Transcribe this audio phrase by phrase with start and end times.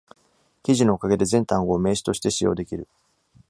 [0.63, 2.87] 記事のおかげで、全単語を名詞として使用できる。